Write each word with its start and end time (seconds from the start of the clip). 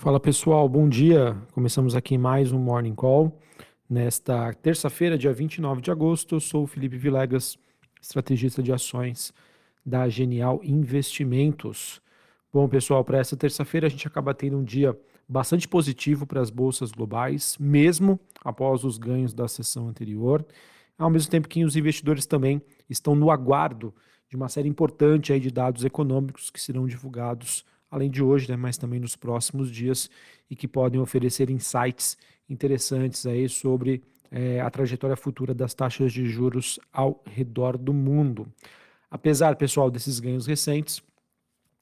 Fala 0.00 0.18
pessoal, 0.18 0.66
bom 0.66 0.88
dia. 0.88 1.36
Começamos 1.52 1.94
aqui 1.94 2.16
mais 2.16 2.52
um 2.52 2.58
Morning 2.58 2.94
Call. 2.94 3.38
Nesta 3.86 4.50
terça-feira, 4.54 5.18
dia 5.18 5.30
29 5.30 5.82
de 5.82 5.90
agosto, 5.90 6.36
eu 6.36 6.40
sou 6.40 6.62
o 6.62 6.66
Felipe 6.66 6.96
Vilegas, 6.96 7.58
estrategista 8.00 8.62
de 8.62 8.72
ações 8.72 9.30
da 9.84 10.08
Genial 10.08 10.58
Investimentos. 10.64 12.00
Bom, 12.50 12.66
pessoal, 12.66 13.04
para 13.04 13.18
essa 13.18 13.36
terça-feira 13.36 13.88
a 13.88 13.90
gente 13.90 14.06
acaba 14.06 14.32
tendo 14.32 14.56
um 14.56 14.64
dia 14.64 14.98
bastante 15.28 15.68
positivo 15.68 16.26
para 16.26 16.40
as 16.40 16.48
bolsas 16.48 16.90
globais, 16.90 17.58
mesmo 17.60 18.18
após 18.42 18.84
os 18.84 18.96
ganhos 18.96 19.34
da 19.34 19.46
sessão 19.48 19.86
anterior, 19.86 20.42
ao 20.98 21.10
mesmo 21.10 21.30
tempo 21.30 21.46
que 21.46 21.62
os 21.62 21.76
investidores 21.76 22.24
também 22.24 22.62
estão 22.88 23.14
no 23.14 23.30
aguardo 23.30 23.94
de 24.30 24.34
uma 24.36 24.48
série 24.48 24.66
importante 24.66 25.30
aí 25.30 25.40
de 25.40 25.50
dados 25.50 25.84
econômicos 25.84 26.48
que 26.48 26.58
serão 26.58 26.86
divulgados 26.86 27.66
além 27.90 28.10
de 28.10 28.22
hoje, 28.22 28.48
né, 28.48 28.56
mas 28.56 28.78
também 28.78 29.00
nos 29.00 29.16
próximos 29.16 29.70
dias, 29.70 30.08
e 30.48 30.54
que 30.54 30.68
podem 30.68 31.00
oferecer 31.00 31.50
insights 31.50 32.16
interessantes 32.48 33.26
aí 33.26 33.48
sobre 33.48 34.02
é, 34.30 34.60
a 34.60 34.70
trajetória 34.70 35.16
futura 35.16 35.52
das 35.52 35.74
taxas 35.74 36.12
de 36.12 36.26
juros 36.26 36.78
ao 36.92 37.22
redor 37.26 37.76
do 37.76 37.92
mundo. 37.92 38.46
Apesar, 39.10 39.56
pessoal, 39.56 39.90
desses 39.90 40.20
ganhos 40.20 40.46
recentes, 40.46 41.02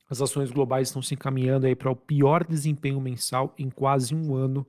as 0.09 0.23
ações 0.23 0.50
globais 0.50 0.88
estão 0.88 1.02
se 1.02 1.14
encaminhando 1.14 1.66
aí 1.66 1.77
para 1.77 1.91
o 1.91 1.97
pior 1.97 2.47
desempenho 2.47 3.00
mensal 3.00 3.55
em 3.59 3.69
quase 3.69 4.14
um 4.14 4.34
ano, 4.34 4.66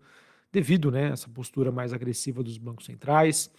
devido 0.52 0.92
né, 0.92 1.10
a 1.10 1.14
essa 1.14 1.30
postura 1.30 1.72
mais 1.72 1.94
agressiva 1.94 2.44
dos 2.44 2.58
bancos 2.58 2.86
centrais, 2.86 3.50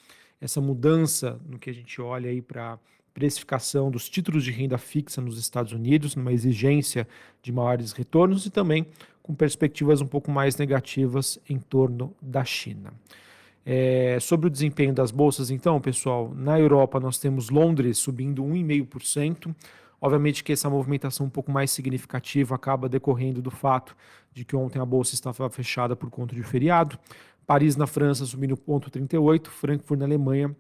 essa 0.41 0.61
mudança 0.61 1.41
no 1.47 1.59
que 1.59 1.71
a 1.71 1.73
gente 1.73 2.01
olha 2.01 2.29
aí 2.29 2.43
para 2.43 2.79
precificação 3.13 3.91
dos 3.91 4.09
títulos 4.09 4.45
de 4.45 4.51
renda 4.51 4.79
fixa 4.79 5.21
nos 5.21 5.39
Estados 5.39 5.73
Unidos, 5.73 6.15
numa 6.15 6.33
exigência 6.33 7.07
de 7.43 7.53
maiores 7.53 7.93
retornos 7.93 8.47
e 8.47 8.51
também 8.51 8.87
com 9.23 9.35
perspectivas 9.35 10.01
um 10.01 10.07
pouco 10.07 10.31
mais 10.31 10.57
negativas 10.57 11.39
em 11.49 11.59
torno 11.59 12.15
da 12.21 12.45
China. 12.45 12.93
É, 13.65 14.19
sobre 14.21 14.47
o 14.47 14.51
desempenho 14.51 14.93
das 14.93 15.11
bolsas, 15.11 15.51
então, 15.51 15.81
pessoal, 15.81 16.33
na 16.35 16.59
Europa 16.59 16.99
nós 16.99 17.19
temos 17.19 17.51
Londres 17.51 17.99
subindo 17.99 18.43
1,5%. 18.43 19.55
Obviamente 20.01 20.43
que 20.43 20.53
essa 20.53 20.71
movimentação 20.71 21.27
um 21.27 21.31
pouco 21.31 21.53
mais 21.53 21.71
significativa 21.71 22.55
acaba 22.55 22.89
decorrendo 22.89 23.43
do 23.43 23.51
fato 23.51 23.95
de 24.33 24.45
que 24.45 24.57
ontem 24.57 24.81
a 24.81 24.85
bolsa 24.85 25.15
estava 25.15 25.51
fechada 25.51 25.95
por 25.95 26.09
conta 26.09 26.35
de 26.35 26.43
feriado. 26.43 26.99
Paris, 27.47 27.77
na 27.77 27.87
França, 27.87 28.25
subindo 28.25 28.57
0,38%. 28.57 29.49
Frankfurt, 29.49 29.99
na 30.01 30.07
Alemanha, 30.07 30.57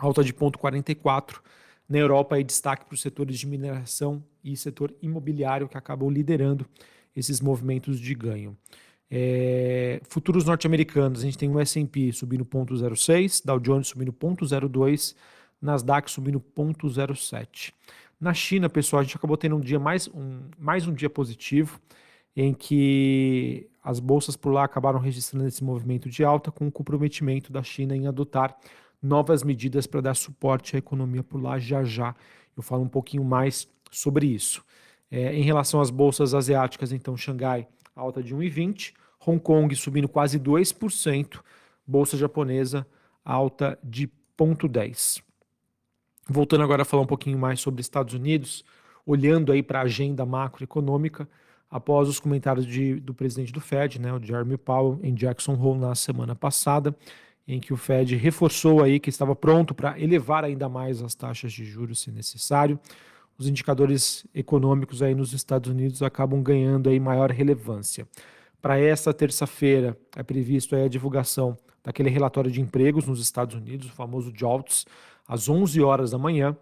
alta 0.00 0.24
de 0.24 0.32
0,44%. 0.32 1.40
Na 1.88 1.98
Europa, 1.98 2.36
aí, 2.36 2.44
destaque 2.44 2.84
para 2.84 2.94
os 2.94 3.00
setores 3.00 3.36
de 3.38 3.48
mineração 3.48 4.22
e 4.44 4.56
setor 4.56 4.94
imobiliário 5.02 5.68
que 5.68 5.76
acabam 5.76 6.08
liderando 6.08 6.64
esses 7.16 7.40
movimentos 7.40 7.98
de 7.98 8.14
ganho. 8.14 8.56
É, 9.10 10.00
futuros 10.08 10.44
norte-americanos, 10.44 11.20
a 11.20 11.24
gente 11.24 11.36
tem 11.36 11.50
o 11.50 11.58
S&P 11.58 12.12
subindo 12.12 12.44
0,06, 12.44 13.42
Dow 13.44 13.58
Jones 13.58 13.88
subindo 13.88 14.12
0,02, 14.12 15.16
Nasdaq 15.60 16.08
subindo 16.08 16.40
0,07. 16.40 17.72
Na 18.20 18.32
China, 18.32 18.68
pessoal, 18.68 19.00
a 19.00 19.02
gente 19.02 19.16
acabou 19.16 19.36
tendo 19.36 19.56
um 19.56 19.60
dia 19.60 19.80
mais 19.80 20.06
um, 20.08 20.42
mais 20.56 20.86
um 20.86 20.94
dia 20.94 21.10
positivo, 21.10 21.80
em 22.36 22.54
que 22.54 23.68
as 23.82 23.98
bolsas 23.98 24.36
por 24.36 24.50
lá 24.50 24.62
acabaram 24.62 25.00
registrando 25.00 25.48
esse 25.48 25.64
movimento 25.64 26.08
de 26.08 26.22
alta 26.22 26.52
com 26.52 26.68
o 26.68 26.72
comprometimento 26.72 27.52
da 27.52 27.62
China 27.62 27.96
em 27.96 28.06
adotar 28.06 28.56
novas 29.02 29.42
medidas 29.42 29.86
para 29.86 30.00
dar 30.00 30.14
suporte 30.14 30.76
à 30.76 30.78
economia 30.78 31.22
por 31.22 31.42
lá. 31.42 31.58
Já 31.58 31.82
já 31.84 32.14
eu 32.56 32.62
falo 32.62 32.82
um 32.82 32.88
pouquinho 32.88 33.24
mais 33.24 33.68
sobre 33.90 34.26
isso. 34.26 34.64
É, 35.10 35.34
em 35.34 35.42
relação 35.42 35.80
às 35.80 35.90
bolsas 35.90 36.34
asiáticas, 36.34 36.92
então, 36.92 37.16
Xangai 37.16 37.66
alta 37.96 38.22
de 38.22 38.34
1,20%, 38.34 38.92
Hong 39.26 39.40
Kong 39.40 39.74
subindo 39.74 40.08
quase 40.08 40.38
2%, 40.38 41.40
bolsa 41.86 42.16
japonesa 42.16 42.86
alta 43.24 43.78
de 43.82 44.08
0,10%. 44.38 45.22
Voltando 46.28 46.62
agora 46.62 46.82
a 46.82 46.84
falar 46.84 47.02
um 47.02 47.06
pouquinho 47.06 47.38
mais 47.38 47.60
sobre 47.60 47.80
Estados 47.80 48.14
Unidos, 48.14 48.64
olhando 49.04 49.52
aí 49.52 49.62
para 49.62 49.80
a 49.80 49.82
agenda 49.82 50.24
macroeconômica, 50.24 51.28
após 51.68 52.08
os 52.08 52.18
comentários 52.18 52.64
de, 52.64 52.94
do 53.00 53.12
presidente 53.12 53.52
do 53.52 53.60
Fed, 53.60 54.00
né, 54.00 54.12
o 54.12 54.22
Jeremy 54.22 54.56
Powell, 54.56 54.98
em 55.02 55.14
Jackson 55.14 55.54
Hole 55.54 55.80
na 55.80 55.94
semana 55.94 56.34
passada, 56.34 56.96
em 57.46 57.60
que 57.60 57.72
o 57.72 57.76
Fed 57.76 58.16
reforçou 58.16 58.82
aí 58.82 59.00
que 59.00 59.10
estava 59.10 59.34
pronto 59.34 59.74
para 59.74 59.98
elevar 60.00 60.44
ainda 60.44 60.68
mais 60.68 61.02
as 61.02 61.14
taxas 61.14 61.52
de 61.52 61.64
juros 61.64 62.00
se 62.00 62.10
necessário. 62.10 62.78
Os 63.38 63.48
indicadores 63.48 64.26
econômicos 64.34 65.02
aí 65.02 65.14
nos 65.14 65.32
Estados 65.32 65.70
Unidos 65.70 66.02
acabam 66.02 66.42
ganhando 66.42 66.88
aí 66.88 67.00
maior 67.00 67.30
relevância. 67.30 68.06
Para 68.60 68.78
essa 68.78 69.14
terça-feira 69.14 69.98
é 70.14 70.22
previsto 70.22 70.76
a 70.76 70.88
divulgação 70.88 71.56
daquele 71.82 72.10
relatório 72.10 72.50
de 72.50 72.60
empregos 72.60 73.06
nos 73.06 73.20
Estados 73.20 73.54
Unidos, 73.54 73.88
o 73.88 73.92
famoso 73.92 74.30
JOLTS, 74.36 74.84
às 75.26 75.48
11 75.48 75.80
horas 75.80 76.10
da 76.10 76.18
manhã. 76.18 76.56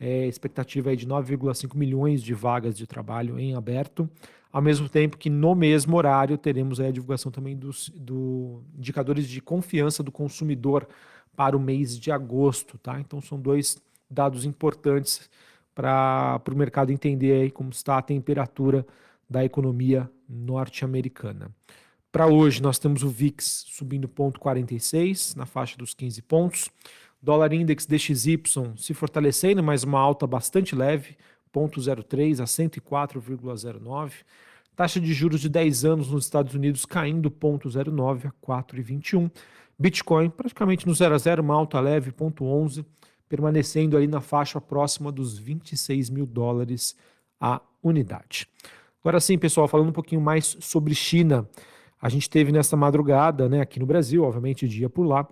É, 0.00 0.26
expectativa 0.26 0.92
é 0.92 0.96
de 0.96 1.06
9,5 1.06 1.76
milhões 1.76 2.22
de 2.22 2.34
vagas 2.34 2.76
de 2.76 2.86
trabalho 2.86 3.38
em 3.38 3.54
aberto 3.54 4.10
ao 4.52 4.60
mesmo 4.60 4.88
tempo 4.88 5.16
que 5.16 5.30
no 5.30 5.54
mesmo 5.54 5.96
horário 5.96 6.36
teremos 6.36 6.78
a 6.78 6.90
divulgação 6.90 7.32
também 7.32 7.56
dos 7.56 7.88
do 7.88 8.62
indicadores 8.76 9.26
de 9.26 9.40
confiança 9.40 10.02
do 10.02 10.12
consumidor 10.12 10.86
para 11.34 11.56
o 11.56 11.60
mês 11.60 11.98
de 11.98 12.12
agosto, 12.12 12.76
tá? 12.78 13.00
Então 13.00 13.20
são 13.22 13.40
dois 13.40 13.78
dados 14.10 14.44
importantes 14.44 15.30
para 15.74 16.40
o 16.52 16.56
mercado 16.56 16.92
entender 16.92 17.32
aí 17.32 17.50
como 17.50 17.70
está 17.70 17.96
a 17.96 18.02
temperatura 18.02 18.86
da 19.28 19.42
economia 19.42 20.10
norte-americana. 20.28 21.50
Para 22.10 22.26
hoje 22.26 22.60
nós 22.60 22.78
temos 22.78 23.02
o 23.02 23.08
VIX 23.08 23.64
subindo 23.68 24.06
0,46 24.06 25.34
na 25.34 25.46
faixa 25.46 25.78
dos 25.78 25.94
15 25.94 26.20
pontos. 26.20 26.68
Dólar 27.22 27.54
index 27.54 27.86
DXY 27.86 28.42
se 28.76 28.92
fortalecendo, 28.92 29.62
mas 29.62 29.82
uma 29.82 29.98
alta 29.98 30.26
bastante 30.26 30.74
leve, 30.74 31.16
0,03 31.52 32.40
a 32.40 32.44
104,09. 32.44 34.12
Taxa 34.74 35.00
de 35.00 35.12
juros 35.12 35.40
de 35.40 35.48
10 35.48 35.84
anos 35.84 36.10
nos 36.10 36.24
Estados 36.24 36.54
Unidos 36.54 36.86
caindo 36.86 37.30
0,09 37.30 38.26
a 38.26 38.46
4,21. 38.46 39.30
Bitcoin 39.78 40.30
praticamente 40.30 40.86
no 40.86 40.94
0 40.94 41.14
a 41.14 41.18
0, 41.18 41.42
uma 41.42 41.54
alta 41.54 41.78
leve, 41.80 42.12
0,11, 42.12 42.84
permanecendo 43.28 43.96
ali 43.96 44.06
na 44.06 44.20
faixa 44.20 44.60
próxima 44.60 45.12
dos 45.12 45.38
26 45.38 46.10
mil 46.10 46.26
dólares 46.26 46.96
a 47.40 47.60
unidade. 47.82 48.46
Agora 49.00 49.20
sim, 49.20 49.36
pessoal, 49.36 49.66
falando 49.66 49.88
um 49.88 49.92
pouquinho 49.92 50.20
mais 50.20 50.56
sobre 50.60 50.94
China. 50.94 51.48
A 52.00 52.08
gente 52.08 52.30
teve 52.30 52.52
nessa 52.52 52.76
madrugada, 52.76 53.48
né, 53.48 53.60
aqui 53.60 53.78
no 53.78 53.86
Brasil, 53.86 54.22
obviamente 54.22 54.68
dia 54.68 54.88
por 54.88 55.04
lá, 55.04 55.26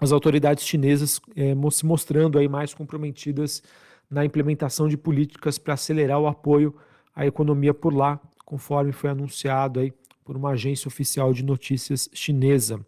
as 0.00 0.12
autoridades 0.12 0.64
chinesas 0.64 1.20
eh, 1.34 1.54
se 1.70 1.86
mostrando 1.86 2.38
aí 2.38 2.48
mais 2.48 2.74
comprometidas 2.74 3.62
na 4.10 4.24
implementação 4.24 4.88
de 4.88 4.96
políticas 4.96 5.58
para 5.58 5.74
acelerar 5.74 6.18
o 6.20 6.26
apoio 6.26 6.74
à 7.14 7.26
economia 7.26 7.74
por 7.74 7.94
lá, 7.94 8.20
conforme 8.44 8.92
foi 8.92 9.10
anunciado 9.10 9.80
aí 9.80 9.92
por 10.24 10.36
uma 10.36 10.50
agência 10.50 10.88
oficial 10.88 11.32
de 11.32 11.44
notícias 11.44 12.08
chinesa. 12.12 12.80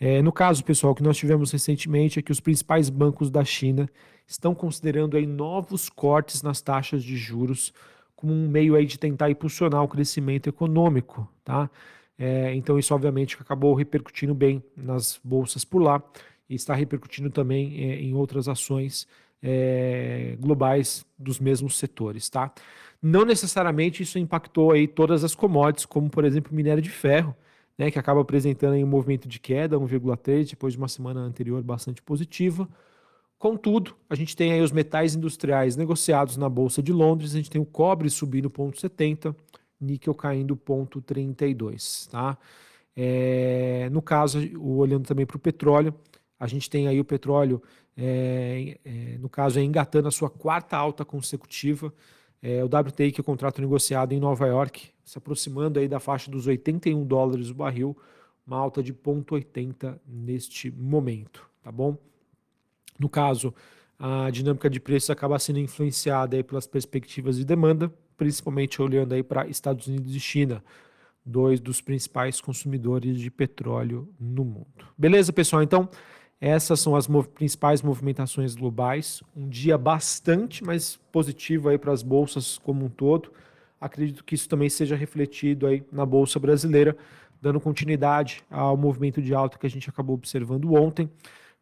É, 0.00 0.22
no 0.22 0.32
caso, 0.32 0.64
pessoal, 0.64 0.94
que 0.94 1.02
nós 1.02 1.16
tivemos 1.16 1.50
recentemente 1.50 2.18
é 2.18 2.22
que 2.22 2.32
os 2.32 2.40
principais 2.40 2.88
bancos 2.88 3.30
da 3.30 3.44
China 3.44 3.88
estão 4.26 4.54
considerando 4.54 5.16
aí 5.16 5.26
novos 5.26 5.88
cortes 5.88 6.42
nas 6.42 6.60
taxas 6.60 7.02
de 7.02 7.16
juros 7.16 7.72
como 8.14 8.32
um 8.32 8.48
meio 8.48 8.74
aí 8.74 8.84
de 8.84 8.98
tentar 8.98 9.30
impulsionar 9.30 9.82
o 9.82 9.88
crescimento 9.88 10.48
econômico, 10.48 11.28
tá? 11.44 11.70
É, 12.18 12.52
então 12.54 12.76
isso 12.76 12.92
obviamente 12.92 13.36
acabou 13.40 13.74
repercutindo 13.74 14.34
bem 14.34 14.62
nas 14.76 15.20
bolsas 15.22 15.64
por 15.64 15.80
lá 15.80 16.02
e 16.50 16.56
está 16.56 16.74
repercutindo 16.74 17.30
também 17.30 17.76
é, 17.80 18.00
em 18.00 18.14
outras 18.14 18.48
ações 18.48 19.06
é, 19.42 20.36
globais 20.40 21.04
dos 21.18 21.38
mesmos 21.38 21.78
setores, 21.78 22.28
tá? 22.28 22.52
Não 23.00 23.24
necessariamente 23.24 24.02
isso 24.02 24.18
impactou 24.18 24.72
aí 24.72 24.88
todas 24.88 25.22
as 25.24 25.34
commodities, 25.34 25.86
como 25.86 26.10
por 26.10 26.24
exemplo 26.24 26.52
o 26.52 26.54
minério 26.54 26.82
de 26.82 26.90
ferro, 26.90 27.34
né, 27.76 27.90
que 27.90 27.98
acaba 27.98 28.20
apresentando 28.20 28.74
um 28.74 28.86
movimento 28.86 29.28
de 29.28 29.38
queda, 29.38 29.78
1,3, 29.78 30.50
depois 30.50 30.72
de 30.72 30.78
uma 30.78 30.88
semana 30.88 31.20
anterior 31.20 31.62
bastante 31.62 32.02
positiva. 32.02 32.68
Contudo, 33.38 33.94
a 34.10 34.16
gente 34.16 34.34
tem 34.36 34.52
aí 34.52 34.60
os 34.60 34.72
metais 34.72 35.14
industriais 35.14 35.76
negociados 35.76 36.36
na 36.36 36.48
Bolsa 36.48 36.82
de 36.82 36.92
Londres, 36.92 37.34
a 37.34 37.36
gente 37.36 37.50
tem 37.50 37.60
o 37.60 37.64
cobre 37.64 38.10
subindo 38.10 38.50
0,70, 38.50 39.34
níquel 39.80 40.12
caindo 40.12 40.56
0,32, 40.56 42.10
tá? 42.10 42.36
É, 42.96 43.88
no 43.92 44.02
caso, 44.02 44.40
olhando 44.60 45.06
também 45.06 45.24
para 45.24 45.36
o 45.36 45.40
petróleo, 45.40 45.94
a 46.38 46.48
gente 46.48 46.68
tem 46.68 46.88
aí 46.88 46.98
o 46.98 47.04
petróleo 47.04 47.62
é, 48.00 48.78
é, 48.84 49.18
no 49.18 49.28
caso, 49.28 49.58
é 49.58 49.62
engatando 49.62 50.06
a 50.06 50.12
sua 50.12 50.30
quarta 50.30 50.76
alta 50.76 51.04
consecutiva. 51.04 51.92
É, 52.40 52.62
o 52.62 52.66
WTI, 52.66 53.10
que 53.10 53.20
é 53.20 53.22
o 53.22 53.24
contrato 53.24 53.60
negociado 53.60 54.12
em 54.12 54.20
Nova 54.20 54.46
York, 54.46 54.90
se 55.04 55.18
aproximando 55.18 55.80
aí 55.80 55.88
da 55.88 55.98
faixa 55.98 56.30
dos 56.30 56.46
81 56.46 57.04
dólares 57.04 57.50
o 57.50 57.54
barril, 57.54 57.96
uma 58.46 58.56
alta 58.56 58.80
de 58.80 58.94
0,80 58.94 59.98
neste 60.06 60.70
momento, 60.70 61.44
tá 61.60 61.72
bom? 61.72 61.96
No 62.96 63.08
caso, 63.08 63.52
a 63.98 64.30
dinâmica 64.30 64.70
de 64.70 64.78
preços 64.78 65.10
acaba 65.10 65.36
sendo 65.40 65.58
influenciada 65.58 66.36
aí 66.36 66.44
pelas 66.44 66.68
perspectivas 66.68 67.36
de 67.36 67.44
demanda, 67.44 67.92
principalmente 68.16 68.80
olhando 68.80 69.12
aí 69.12 69.24
para 69.24 69.48
Estados 69.48 69.88
Unidos 69.88 70.14
e 70.14 70.20
China. 70.20 70.62
dois 71.24 71.60
dos 71.60 71.80
principais 71.80 72.40
consumidores 72.40 73.18
de 73.18 73.30
petróleo 73.30 74.08
no 74.18 74.44
mundo. 74.44 74.86
Beleza, 74.96 75.32
pessoal? 75.32 75.62
Então, 75.62 75.88
essas 76.40 76.78
são 76.78 76.94
as 76.94 77.08
mov 77.08 77.28
principais 77.28 77.82
movimentações 77.82 78.54
globais. 78.54 79.22
Um 79.36 79.48
dia 79.48 79.76
bastante 79.76 80.62
mais 80.62 80.96
positivo 81.10 81.68
aí 81.68 81.78
para 81.78 81.92
as 81.92 82.02
bolsas 82.02 82.58
como 82.58 82.84
um 82.84 82.88
todo. 82.88 83.32
Acredito 83.80 84.24
que 84.24 84.34
isso 84.34 84.48
também 84.48 84.68
seja 84.68 84.94
refletido 84.94 85.66
aí 85.66 85.84
na 85.90 86.06
bolsa 86.06 86.38
brasileira, 86.38 86.96
dando 87.40 87.60
continuidade 87.60 88.42
ao 88.50 88.76
movimento 88.76 89.20
de 89.20 89.34
alta 89.34 89.58
que 89.58 89.66
a 89.66 89.70
gente 89.70 89.88
acabou 89.88 90.14
observando 90.14 90.72
ontem. 90.74 91.10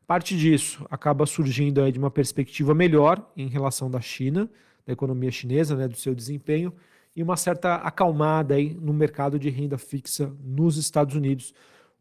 Parte 0.06 0.36
disso 0.36 0.86
acaba 0.90 1.26
surgindo 1.26 1.82
aí 1.82 1.90
de 1.90 1.98
uma 1.98 2.10
perspectiva 2.10 2.74
melhor 2.74 3.28
em 3.36 3.48
relação 3.48 3.90
da 3.90 4.00
China, 4.00 4.48
da 4.86 4.92
economia 4.92 5.30
chinesa, 5.30 5.74
né, 5.74 5.88
do 5.88 5.96
seu 5.96 6.14
desempenho, 6.14 6.72
e 7.14 7.22
uma 7.22 7.36
certa 7.36 7.76
acalmada 7.76 8.54
aí 8.54 8.74
no 8.74 8.92
mercado 8.92 9.38
de 9.38 9.50
renda 9.50 9.76
fixa 9.76 10.32
nos 10.44 10.76
Estados 10.76 11.16
Unidos, 11.16 11.54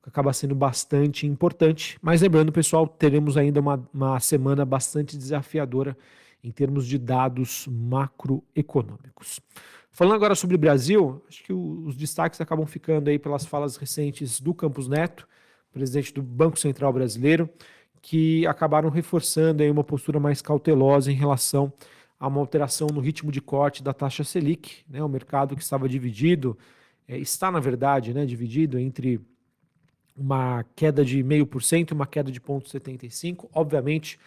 acaba 0.06 0.32
sendo 0.34 0.54
bastante 0.54 1.26
importante. 1.26 1.98
Mas 2.02 2.22
lembrando, 2.22 2.52
pessoal, 2.52 2.88
teremos 2.88 3.38
ainda 3.38 3.60
uma, 3.60 3.90
uma 3.94 4.20
semana 4.20 4.64
bastante 4.64 5.18
desafiadora 5.18 5.98
em 6.44 6.52
termos 6.52 6.86
de 6.86 6.98
dados 6.98 7.68
macroeconômicos. 7.68 9.40
Falando 9.90 10.16
agora 10.16 10.36
sobre 10.36 10.56
o 10.56 10.60
Brasil, 10.60 11.24
acho 11.28 11.44
que 11.44 11.54
os 11.54 11.96
destaques 11.96 12.40
acabam 12.40 12.66
ficando 12.68 13.10
aí 13.10 13.18
pelas 13.18 13.46
falas 13.46 13.78
recentes 13.78 14.40
do 14.40 14.54
Campos 14.54 14.88
Neto, 14.88 15.28
presidente 15.72 16.14
do 16.14 16.22
Banco 16.22 16.60
Central 16.60 16.94
Brasileiro, 16.94 17.50
que 18.02 18.46
acabaram 18.46 18.90
reforçando 18.90 19.64
aí 19.64 19.72
uma 19.72 19.84
postura 19.84 20.20
mais 20.20 20.42
cautelosa 20.42 21.12
em 21.12 21.16
relação 21.16 21.74
a 22.20 22.28
uma 22.28 22.40
alteração 22.40 22.88
no 22.94 23.00
ritmo 23.00 23.32
de 23.32 23.42
corte 23.42 23.82
da 23.82 23.94
taxa 23.94 24.24
Selic. 24.24 24.84
Né? 24.88 25.02
O 25.04 25.10
mercado 25.10 25.56
que 25.56 25.64
estava 25.64 25.90
dividido, 25.90 26.58
é, 27.08 27.18
está 27.18 27.50
na 27.50 27.60
verdade 27.60 28.14
né, 28.14 28.26
dividido 28.26 28.78
entre 28.78 29.20
uma 30.16 30.64
queda 30.76 31.04
de 31.04 31.24
0,5% 31.24 31.92
e 31.92 31.94
uma 31.94 32.08
queda 32.08 32.32
de 32.32 32.40
0,75%. 32.40 33.50
Obviamente, 33.54 34.20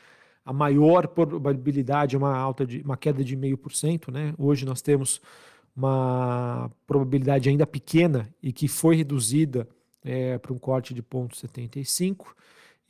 a 0.45 0.53
maior 0.53 1.09
probabilidade 1.09 2.15
é 2.15 2.19
uma 2.19 2.37
alta 2.37 2.67
de 2.67 2.81
uma 2.83 2.97
queda 2.97 3.25
de 3.25 3.37
0,5%. 3.37 4.13
Né? 4.13 4.35
Hoje 4.39 4.67
nós 4.67 4.83
temos 4.83 5.21
uma 5.75 6.71
probabilidade 6.87 7.49
ainda 7.49 7.67
pequena 7.67 8.29
e 8.43 8.53
que 8.53 8.67
foi 8.69 8.97
reduzida 8.97 9.69
é, 10.05 10.37
para 10.39 10.53
um 10.53 10.59
corte 10.59 10.93
de 10.93 11.03
0,75%. 11.03 12.27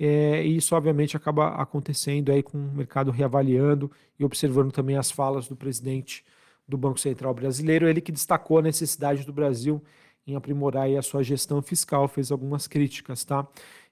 É, 0.00 0.44
e 0.44 0.56
isso, 0.56 0.76
obviamente, 0.76 1.16
acaba 1.16 1.48
acontecendo 1.60 2.30
aí 2.30 2.42
com 2.42 2.56
o 2.56 2.72
mercado 2.72 3.10
reavaliando 3.10 3.90
e 4.18 4.24
observando 4.24 4.70
também 4.70 4.96
as 4.96 5.10
falas 5.10 5.48
do 5.48 5.56
presidente 5.56 6.24
do 6.68 6.76
Banco 6.76 7.00
Central 7.00 7.32
brasileiro, 7.34 7.88
ele 7.88 8.00
que 8.00 8.12
destacou 8.12 8.58
a 8.58 8.62
necessidade 8.62 9.24
do 9.24 9.32
Brasil 9.32 9.82
em 10.28 10.36
aprimorar 10.36 10.88
a 10.90 11.02
sua 11.02 11.22
gestão 11.22 11.62
fiscal, 11.62 12.06
fez 12.06 12.30
algumas 12.30 12.66
críticas, 12.66 13.24
tá? 13.24 13.46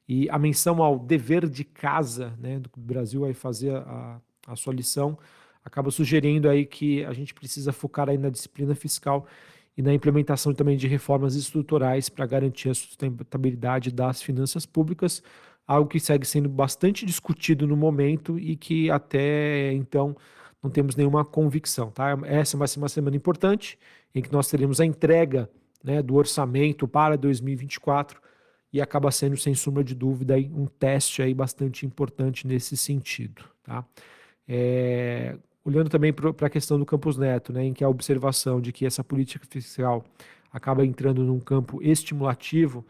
E 0.07 0.29
a 0.31 0.39
menção 0.39 0.83
ao 0.83 0.99
dever 0.99 1.49
de 1.49 1.65
casa, 1.65 2.37
né, 2.39 2.61
do 2.61 2.71
Brasil 2.77 3.23
vai 3.23 3.33
fazer 3.33 3.75
a, 3.75 4.21
a 4.47 4.55
sua 4.55 4.73
lição, 4.73 5.19
acaba 5.65 5.91
sugerindo 5.91 6.49
aí 6.49 6.65
que 6.65 7.05
a 7.05 7.13
gente 7.13 7.35
precisa 7.35 7.73
focar 7.73 8.09
aí 8.09 8.19
na 8.19 8.31
disciplina 8.31 8.75
fiscal 8.75 9.27
e 9.77 9.83
na 9.83 9.93
implementação 9.93 10.55
também 10.55 10.77
de 10.77 10.87
reformas 10.87 11.35
estruturais 11.35 12.09
para 12.09 12.25
garantir 12.27 12.69
a 12.69 12.75
sustentabilidade 12.75 13.91
das 13.91 14.23
finanças 14.23 14.65
públicas, 14.65 15.23
algo 15.67 15.89
que 15.89 15.99
segue 15.99 16.27
sendo 16.27 16.49
bastante 16.49 17.05
discutido 17.05 17.67
no 17.67 17.77
momento 17.77 18.39
e 18.39 18.57
que 18.57 18.91
até 18.91 19.73
então 19.73 20.17
não 20.63 20.71
temos 20.71 20.95
nenhuma 20.95 21.25
convicção. 21.25 21.91
Tá? 21.91 22.17
Essa 22.25 22.57
vai 22.57 22.69
ser 22.69 22.79
uma 22.79 22.89
semana 22.89 23.17
importante 23.17 23.79
em 24.15 24.23
que 24.23 24.33
nós 24.33 24.49
teremos 24.49 24.81
a 24.81 24.85
entrega 24.85 25.51
né, 25.87 26.03
do 26.03 26.17
orçamento 26.17 26.89
para 26.89 27.17
2024 27.17 28.21
e 28.73 28.81
acaba 28.81 29.11
sendo, 29.13 29.37
sem 29.37 29.55
sombra 29.55 29.85
de 29.85 29.95
dúvida, 29.95 30.37
um 30.37 30.67
teste 30.67 31.23
aí 31.23 31.33
bastante 31.33 31.87
importante 31.87 32.47
nesse 32.47 32.77
sentido. 32.77 33.45
Tá? 33.63 33.85
É, 34.49 35.37
olhando 35.65 35.89
também 35.89 36.13
para 36.13 36.49
a 36.49 36.51
questão 36.51 36.77
do 36.77 36.85
Campus 36.85 37.17
Neto, 37.17 37.53
né, 37.53 37.65
em 37.65 37.73
que 37.73 37.85
a 37.85 37.89
observação 37.89 38.61
de 38.61 38.73
que 38.73 38.85
essa 38.85 39.05
política 39.05 39.47
fiscal 39.49 40.05
acaba 40.53 40.85
entrando 40.85 41.23
num 41.23 41.39
campo 41.39 41.81
estimulativo, 41.81 42.85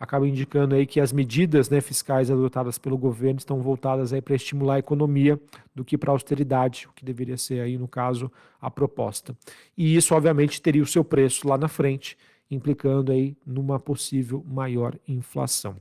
acaba 0.00 0.26
indicando 0.26 0.74
aí 0.74 0.86
que 0.86 1.00
as 1.00 1.12
medidas 1.12 1.68
né, 1.68 1.80
fiscais 1.80 2.30
adotadas 2.30 2.78
pelo 2.78 2.96
governo 2.96 3.38
estão 3.38 3.60
voltadas 3.60 4.12
para 4.20 4.34
estimular 4.34 4.74
a 4.74 4.78
economia 4.78 5.38
do 5.74 5.84
que 5.84 5.98
para 5.98 6.10
a 6.10 6.14
austeridade, 6.14 6.86
o 6.88 6.92
que 6.94 7.04
deveria 7.04 7.36
ser 7.36 7.60
aí, 7.60 7.76
no 7.76 7.88
caso, 7.88 8.30
a 8.60 8.70
proposta. 8.70 9.36
E 9.76 9.96
isso, 9.96 10.14
obviamente, 10.14 10.62
teria 10.62 10.82
o 10.82 10.86
seu 10.86 11.04
preço 11.04 11.48
lá 11.48 11.58
na 11.58 11.68
frente, 11.68 12.16
implicando 12.50 13.12
aí 13.12 13.36
numa 13.46 13.78
possível 13.78 14.44
maior 14.46 14.98
inflação. 15.06 15.76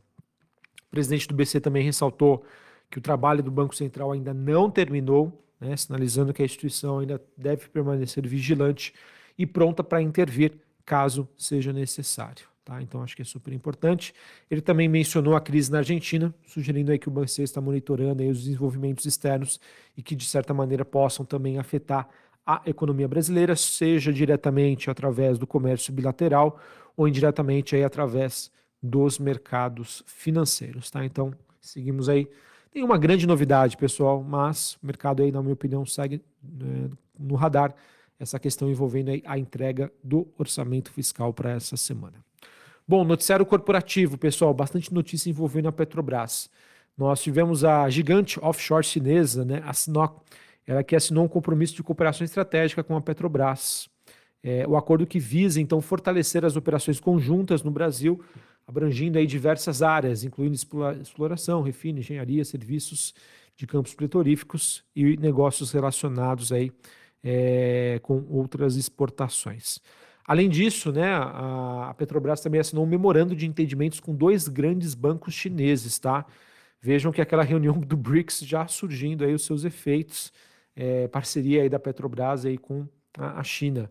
O 0.88 0.90
presidente 0.92 1.28
do 1.28 1.36
BC 1.36 1.60
também 1.60 1.84
ressaltou 1.84 2.44
que 2.90 2.98
o 2.98 3.02
trabalho 3.02 3.44
do 3.44 3.52
Banco 3.52 3.76
Central 3.76 4.12
ainda 4.12 4.34
não 4.34 4.70
terminou, 4.72 5.44
né, 5.60 5.76
sinalizando 5.76 6.34
que 6.34 6.42
a 6.42 6.46
instituição 6.46 7.00
ainda 7.00 7.22
deve 7.36 7.68
permanecer 7.68 8.26
vigilante 8.28 8.94
e 9.38 9.46
pronta 9.46 9.84
para 9.84 10.02
intervir 10.02 10.54
caso 10.86 11.28
seja 11.38 11.74
necessário. 11.74 12.48
Tá? 12.64 12.82
Então, 12.82 13.02
acho 13.02 13.16
que 13.16 13.22
é 13.22 13.26
super 13.26 13.54
importante. 13.54 14.14
Ele 14.52 14.60
também 14.60 14.90
mencionou 14.90 15.36
a 15.36 15.42
crise 15.42 15.72
na 15.72 15.78
Argentina, 15.78 16.36
sugerindo 16.46 16.92
aí 16.92 17.00
que 17.00 17.08
o 17.08 17.12
BCE 17.12 17.44
está 17.44 17.62
monitorando 17.62 18.24
os 18.24 18.40
desenvolvimentos 18.40 19.06
externos 19.06 19.58
e 19.96 20.04
que, 20.04 20.14
de 20.14 20.26
certa 20.26 20.54
maneira, 20.54 20.84
possam 20.84 21.26
também 21.26 21.58
afetar 21.58 22.10
a 22.48 22.62
economia 22.66 23.10
brasileira, 23.10 23.58
seja 23.58 24.14
diretamente 24.14 24.90
através 24.90 25.38
do 25.38 25.46
comércio 25.46 25.92
bilateral 25.92 26.58
ou 26.96 27.06
indiretamente 27.06 27.76
aí 27.76 27.84
através 27.84 28.50
dos 28.82 29.20
mercados 29.20 30.02
financeiros. 30.08 30.90
Tá? 30.90 31.04
Então, 31.04 31.34
seguimos 31.60 32.08
aí. 32.08 32.26
Tem 32.72 32.84
uma 32.84 32.98
grande 32.98 33.28
novidade, 33.28 33.76
pessoal, 33.76 34.24
mas 34.24 34.78
o 34.82 34.86
mercado 34.86 35.22
aí, 35.22 35.32
na 35.32 35.42
minha 35.42 35.54
opinião, 35.54 35.86
segue 35.86 36.22
né, 36.42 36.90
no 37.20 37.36
radar 37.36 37.76
essa 38.20 38.40
questão 38.40 38.70
envolvendo 38.70 39.12
a 39.26 39.38
entrega 39.38 39.92
do 40.02 40.28
orçamento 40.38 40.92
fiscal 40.92 41.34
para 41.34 41.52
essa 41.52 41.76
semana. 41.76 42.24
Bom, 42.88 43.04
noticiário 43.04 43.46
corporativo, 43.46 44.18
pessoal, 44.18 44.54
bastante 44.54 44.94
notícia 44.94 45.30
envolvendo 45.30 45.68
a 45.68 45.72
Petrobras. 45.72 46.50
Nós 46.98 47.22
tivemos 47.22 47.64
a 47.64 47.90
gigante 47.90 48.40
offshore 48.40 48.84
chinesa, 48.84 49.44
né, 49.44 49.62
a 49.66 49.74
Sinop, 49.74 50.20
ela 50.68 50.84
que 50.84 50.96
assinou 50.96 51.24
um 51.24 51.28
compromisso 51.28 51.74
de 51.74 51.82
cooperação 51.82 52.26
estratégica 52.26 52.84
com 52.84 52.96
a 52.96 53.02
Petrobras. 53.02 53.90
É, 54.44 54.68
o 54.68 54.76
acordo 54.76 55.08
que 55.08 55.20
visa, 55.20 55.60
então, 55.60 55.82
fortalecer 55.82 56.46
as 56.46 56.56
operações 56.56 57.00
conjuntas 57.00 57.64
no 57.64 57.72
Brasil, 57.72 58.22
abrangindo 58.68 59.18
aí 59.18 59.26
diversas 59.26 59.82
áreas, 59.82 60.24
incluindo 60.26 60.56
exploração, 61.02 61.62
refino, 61.62 62.00
engenharia, 62.00 62.44
serviços 62.44 63.16
de 63.56 63.66
campos 63.66 63.96
petroríficos 63.96 64.84
e 64.96 65.18
negócios 65.18 65.72
relacionados 65.72 66.52
aí 66.52 66.72
é, 67.24 68.00
com 68.04 68.26
outras 68.30 68.76
exportações. 68.76 69.80
Além 70.28 70.50
disso, 70.50 70.92
né, 70.92 71.14
a 71.14 71.96
Petrobras 71.98 72.42
também 72.42 72.60
assinou 72.60 72.84
um 72.84 72.88
memorando 72.88 73.34
de 73.34 73.48
entendimentos 73.48 74.02
com 74.02 74.14
dois 74.14 74.50
grandes 74.50 74.94
bancos 74.94 75.34
chineses, 75.34 75.98
tá? 75.98 76.26
Vejam 76.82 77.14
que 77.14 77.22
aquela 77.22 77.44
reunião 77.44 77.80
do 77.80 77.96
BRICS 77.96 78.42
já 78.42 78.68
surgindo 78.68 79.24
aí 79.24 79.34
os 79.34 79.46
seus 79.46 79.64
efeitos, 79.64 80.34
é, 80.78 81.08
parceria 81.08 81.64
aí 81.64 81.70
da 81.70 81.80
Petrobras 81.80 82.46
aí 82.46 82.58
com 82.58 82.88
a, 83.18 83.44
China. 83.44 83.90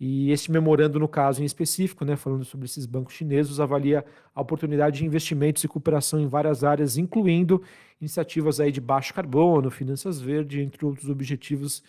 E 0.00 0.32
esse 0.32 0.50
memorando, 0.50 0.98
no 0.98 1.06
caso 1.06 1.40
em 1.40 1.44
específico, 1.44 2.04
né, 2.04 2.16
falando 2.16 2.44
sobre 2.44 2.66
esses 2.66 2.84
bancos 2.84 3.14
chineses, 3.14 3.60
avalia 3.60 4.04
a 4.34 4.40
oportunidade 4.40 4.98
de 4.98 5.06
investimentos 5.06 5.62
e 5.62 5.68
cooperação 5.68 6.18
em 6.18 6.26
várias 6.26 6.64
áreas, 6.64 6.98
incluindo 6.98 7.62
iniciativas 8.00 8.58
aí 8.58 8.72
de 8.72 8.80
baixo 8.80 9.14
carbono, 9.14 9.70
finanças 9.70 10.20
verdes, 10.20 10.60
entre 10.60 10.84
outros 10.84 11.08
objetivos, 11.08 11.84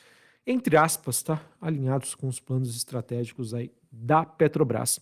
entre 0.45 0.77
aspas, 0.77 1.23
tá, 1.23 1.41
alinhados 1.59 2.13
com 2.13 2.27
os 2.27 2.39
planos 2.39 2.75
estratégicos 2.75 3.55
aí 3.55 3.71
da 3.91 4.23
Petrobras. 4.23 4.99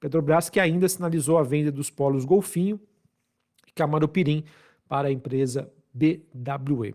Petrobras 0.00 0.48
que 0.48 0.58
ainda 0.58 0.88
sinalizou 0.88 1.36
a 1.36 1.42
venda 1.42 1.70
dos 1.70 1.90
polos 1.90 2.24
Golfinho 2.24 2.80
e 3.68 3.72
Camaropirim 3.72 4.42
para 4.88 5.08
a 5.08 5.12
empresa 5.12 5.70
BWE. 5.92 6.94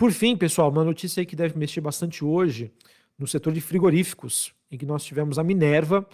Por 0.00 0.12
fim, 0.12 0.34
pessoal, 0.34 0.70
uma 0.70 0.82
notícia 0.82 1.20
aí 1.20 1.26
que 1.26 1.36
deve 1.36 1.58
mexer 1.58 1.82
bastante 1.82 2.24
hoje 2.24 2.72
no 3.18 3.26
setor 3.26 3.52
de 3.52 3.60
frigoríficos, 3.60 4.54
em 4.70 4.78
que 4.78 4.86
nós 4.86 5.04
tivemos 5.04 5.38
a 5.38 5.44
Minerva, 5.44 6.08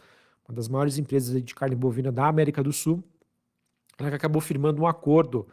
uma 0.45 0.57
das 0.57 0.69
maiores 0.69 0.99
empresas 0.99 1.41
de 1.41 1.55
carne 1.55 1.77
bovina 1.77 2.11
da 2.11 2.27
América 2.27 2.65
do 2.65 2.73
Sul, 2.73 3.01
ela 3.97 4.11
que 4.11 4.17
acabou 4.17 4.43
firmando 4.43 4.83
um 4.83 4.89
acordo 4.89 5.47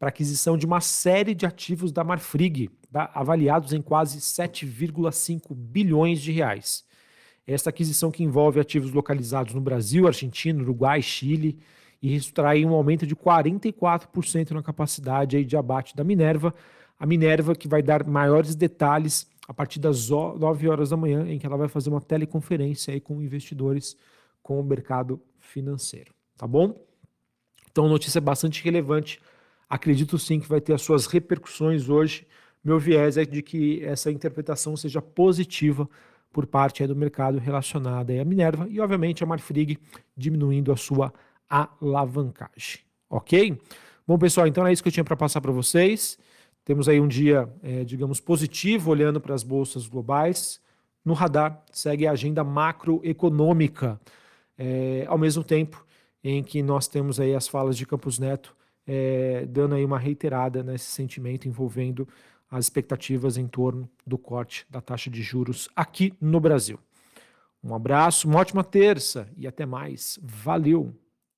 para 0.00 0.08
aquisição 0.08 0.58
de 0.58 0.66
uma 0.66 0.80
série 0.80 1.32
de 1.32 1.46
ativos 1.46 1.92
da 1.92 2.02
Marfrig, 2.02 2.68
avaliados 2.92 3.72
em 3.72 3.80
quase 3.80 4.18
7,5 4.18 5.54
bilhões 5.54 6.20
de 6.20 6.32
reais. 6.32 6.84
Esta 7.46 7.70
aquisição 7.70 8.10
que 8.10 8.24
envolve 8.24 8.58
ativos 8.58 8.90
localizados 8.90 9.54
no 9.54 9.60
Brasil, 9.60 10.08
Argentina, 10.08 10.60
Uruguai, 10.60 11.00
Chile 11.00 11.56
e 12.02 12.10
resultará 12.10 12.56
em 12.56 12.66
um 12.66 12.74
aumento 12.74 13.06
de 13.06 13.14
44% 13.14 14.50
na 14.50 14.62
capacidade 14.64 15.44
de 15.44 15.56
abate 15.56 15.94
da 15.94 16.02
Minerva. 16.02 16.52
A 16.98 17.06
Minerva 17.06 17.54
que 17.54 17.68
vai 17.68 17.82
dar 17.82 18.06
maiores 18.06 18.54
detalhes 18.54 19.26
a 19.48 19.54
partir 19.54 19.78
das 19.78 20.08
9 20.08 20.68
horas 20.68 20.90
da 20.90 20.96
manhã, 20.96 21.28
em 21.28 21.38
que 21.38 21.46
ela 21.46 21.56
vai 21.56 21.68
fazer 21.68 21.88
uma 21.90 22.00
teleconferência 22.00 22.92
aí 22.92 23.00
com 23.00 23.22
investidores 23.22 23.96
com 24.42 24.58
o 24.58 24.64
mercado 24.64 25.20
financeiro, 25.38 26.12
tá 26.36 26.46
bom? 26.46 26.84
Então, 27.70 27.88
notícia 27.88 28.20
bastante 28.20 28.62
relevante. 28.64 29.20
Acredito 29.68 30.18
sim 30.18 30.40
que 30.40 30.48
vai 30.48 30.60
ter 30.60 30.72
as 30.72 30.82
suas 30.82 31.06
repercussões 31.06 31.88
hoje. 31.88 32.26
Meu 32.64 32.78
viés 32.78 33.16
é 33.16 33.24
de 33.24 33.42
que 33.42 33.84
essa 33.84 34.10
interpretação 34.10 34.76
seja 34.76 35.02
positiva 35.02 35.88
por 36.32 36.46
parte 36.46 36.86
do 36.86 36.96
mercado 36.96 37.38
relacionada 37.38 38.12
à 38.20 38.24
Minerva 38.24 38.66
e, 38.68 38.80
obviamente, 38.80 39.22
a 39.22 39.26
Marfrig 39.26 39.78
diminuindo 40.16 40.72
a 40.72 40.76
sua 40.76 41.12
alavancagem. 41.48 42.80
Ok? 43.08 43.60
Bom, 44.06 44.18
pessoal, 44.18 44.46
então 44.46 44.66
é 44.66 44.72
isso 44.72 44.82
que 44.82 44.88
eu 44.88 44.92
tinha 44.92 45.04
para 45.04 45.16
passar 45.16 45.40
para 45.40 45.52
vocês. 45.52 46.18
Temos 46.66 46.88
aí 46.88 47.00
um 47.00 47.06
dia, 47.06 47.48
é, 47.62 47.84
digamos, 47.84 48.18
positivo 48.18 48.90
olhando 48.90 49.20
para 49.20 49.32
as 49.32 49.44
bolsas 49.44 49.86
globais. 49.86 50.60
No 51.04 51.14
radar 51.14 51.62
segue 51.70 52.08
a 52.08 52.10
agenda 52.10 52.42
macroeconômica, 52.42 54.00
é, 54.58 55.04
ao 55.06 55.16
mesmo 55.16 55.44
tempo 55.44 55.86
em 56.24 56.42
que 56.42 56.64
nós 56.64 56.88
temos 56.88 57.20
aí 57.20 57.36
as 57.36 57.46
falas 57.46 57.76
de 57.76 57.86
Campos 57.86 58.18
Neto 58.18 58.56
é, 58.84 59.46
dando 59.46 59.76
aí 59.76 59.84
uma 59.84 59.98
reiterada 59.98 60.60
nesse 60.64 60.86
sentimento 60.86 61.46
envolvendo 61.46 62.08
as 62.50 62.64
expectativas 62.64 63.36
em 63.36 63.46
torno 63.46 63.88
do 64.04 64.18
corte 64.18 64.66
da 64.68 64.80
taxa 64.80 65.08
de 65.08 65.22
juros 65.22 65.68
aqui 65.76 66.12
no 66.20 66.40
Brasil. 66.40 66.80
Um 67.62 67.76
abraço, 67.76 68.26
uma 68.26 68.40
ótima 68.40 68.64
terça 68.64 69.28
e 69.36 69.46
até 69.46 69.64
mais. 69.64 70.18
Valeu! 70.20 70.92